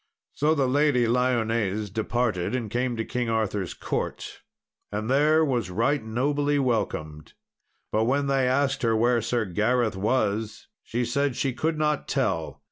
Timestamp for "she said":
10.81-11.35